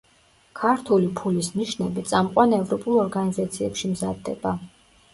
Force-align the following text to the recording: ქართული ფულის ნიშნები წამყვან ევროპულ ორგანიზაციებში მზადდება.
ქართული 0.59 1.09
ფულის 1.19 1.51
ნიშნები 1.59 2.05
წამყვან 2.13 2.59
ევროპულ 2.61 3.01
ორგანიზაციებში 3.05 3.95
მზადდება. 3.97 4.61